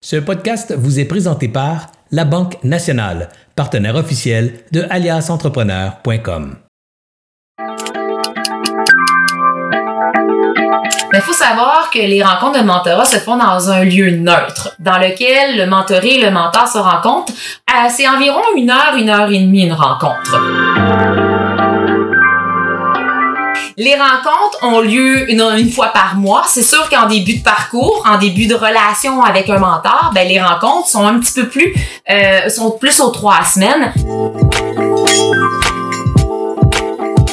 [0.00, 6.56] Ce podcast vous est présenté par La Banque Nationale, partenaire officiel de aliasentrepreneur.com.
[11.12, 14.98] Il faut savoir que les rencontres de mentorat se font dans un lieu neutre, dans
[14.98, 17.32] lequel le mentoré et le mentor se rencontrent.
[17.90, 21.27] C'est environ une heure, une heure et demie une rencontre.
[23.80, 26.42] Les rencontres ont lieu une, fois par mois.
[26.48, 30.42] C'est sûr qu'en début de parcours, en début de relation avec un mentor, ben les
[30.42, 31.72] rencontres sont un petit peu plus,
[32.10, 33.92] euh, sont plus aux trois semaines.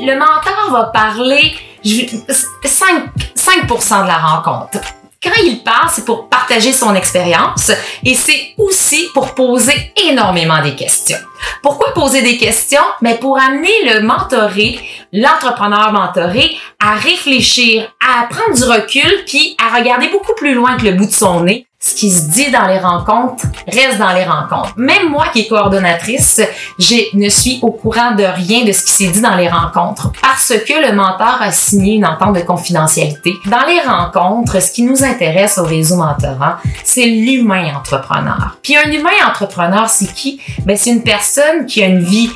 [0.00, 4.78] Le mentor va parler 5, 5 de la rencontre
[5.22, 7.72] quand il parle, c'est pour partager son expérience
[8.04, 11.18] et c'est aussi pour poser énormément des questions.
[11.62, 12.82] Pourquoi poser des questions?
[13.02, 14.80] Mais pour amener le mentoré,
[15.12, 20.84] l'entrepreneur mentoré, à réfléchir, à prendre du recul, puis à regarder beaucoup plus loin que
[20.84, 24.24] le bout de son nez ce qui se dit dans les rencontres reste dans les
[24.24, 24.74] rencontres.
[24.76, 26.42] Même moi qui est coordonnatrice,
[26.78, 30.12] je ne suis au courant de rien de ce qui s'est dit dans les rencontres
[30.20, 33.32] parce que le mentor a signé une entente de confidentialité.
[33.46, 38.58] Dans les rencontres, ce qui nous intéresse au réseau mentorant, c'est l'humain entrepreneur.
[38.62, 40.40] Puis un humain entrepreneur, c'est qui?
[40.66, 42.30] Ben, c'est une personne qui a une vie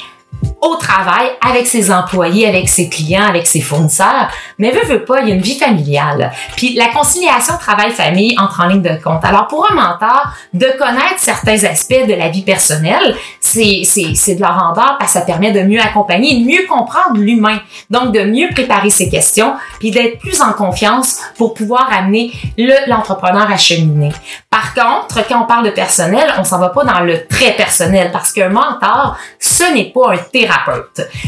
[0.62, 5.20] au travail, avec ses employés, avec ses clients, avec ses fournisseurs, mais veut, veut pas,
[5.20, 6.30] il y a une vie familiale.
[6.56, 9.24] Puis la conciliation travail-famille entre en ligne de compte.
[9.24, 14.58] Alors pour un mentor, de connaître certains aspects de la vie personnelle, c'est, de leur
[14.58, 17.58] rendeur parce que ça permet de mieux accompagner, de mieux comprendre l'humain.
[17.90, 22.88] Donc de mieux préparer ses questions, puis d'être plus en confiance pour pouvoir amener le,
[22.88, 24.12] l'entrepreneur à cheminer.
[24.48, 28.10] Par contre, quand on parle de personnel, on s'en va pas dans le très personnel
[28.12, 30.51] parce qu'un mentor, ce n'est pas un thérapeute.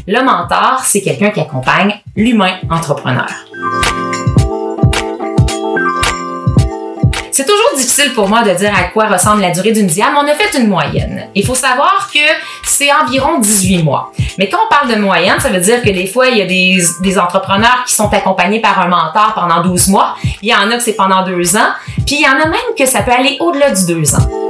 [0.06, 3.27] Le mentor, c'est quelqu'un qui accompagne l'humain entrepreneur.
[7.36, 10.16] C'est toujours difficile pour moi de dire à quoi ressemble la durée d'une diam.
[10.16, 11.28] On a fait une moyenne.
[11.34, 12.20] Il faut savoir que
[12.62, 14.12] c'est environ 18 mois.
[14.39, 16.47] Mais quand on parle de moyenne, ça veut dire que des fois, il y a
[16.47, 20.15] des, entrepreneurs qui sont accompagnés par un mentor pendant 12 mois.
[20.43, 21.70] Il y en a que c'est pendant deux ans.
[22.06, 24.44] Puis il y en a même que ça peut aller au-delà du deux ans.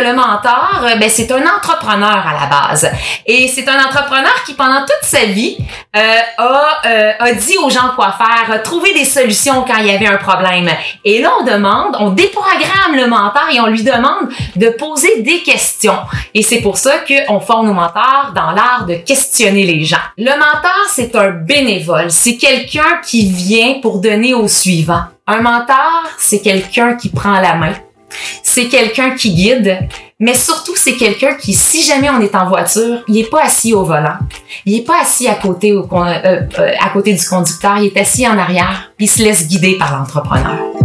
[0.00, 2.90] Le mentor, euh, ben, c'est un entrepreneur à la base.
[3.26, 5.56] Et c'est un entrepreneur qui, pendant toute sa vie,
[5.96, 9.86] euh, a, euh, a dit aux gens quoi faire, a trouvé des solutions quand il
[9.86, 10.68] y avait un problème.
[11.04, 15.42] Et là, on demande, on déprogramme le mentor et on lui demande de poser des
[15.42, 15.98] questions.
[16.34, 19.96] Et c'est pour ça qu'on forme nos mentors dans l'art de questionner les gens.
[20.16, 22.10] Le mentor, c'est un bénévole.
[22.10, 25.02] C'est quelqu'un qui vient pour donner au suivant.
[25.26, 27.74] Un mentor, c'est quelqu'un qui prend la main
[28.58, 29.78] c'est quelqu'un qui guide,
[30.18, 33.72] mais surtout c'est quelqu'un qui, si jamais on est en voiture, il est pas assis
[33.72, 34.18] au volant,
[34.66, 37.96] il est pas assis à côté, au, euh, euh, à côté du conducteur, il est
[37.96, 40.77] assis en arrière, puis il se laisse guider par l'entrepreneur.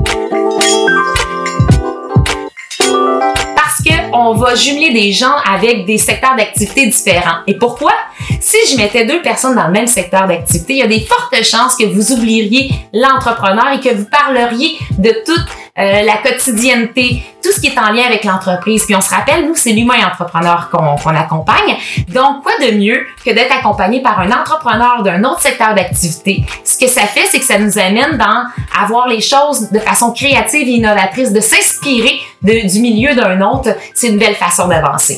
[4.43, 7.37] Va jumeler des gens avec des secteurs d'activité différents.
[7.47, 7.93] Et pourquoi?
[8.39, 11.43] Si je mettais deux personnes dans le même secteur d'activité, il y a des fortes
[11.43, 15.45] chances que vous oublieriez l'entrepreneur et que vous parleriez de toute
[15.79, 18.85] euh, la quotidienneté, tout ce qui est en lien avec l'entreprise.
[18.85, 21.75] Puis on se rappelle, nous, c'est l'humain entrepreneur qu'on accompagne.
[22.09, 26.45] Donc, quoi de mieux que d'être accompagné par un entrepreneur d'un autre secteur d'activité?
[26.63, 28.45] Ce que ça fait, c'est que ça nous amène dans
[28.79, 33.75] à voir les choses de façon créative et innovatrice, de s'inspirer du milieu d'un autre.
[33.95, 35.17] C'est une façon d'avancer.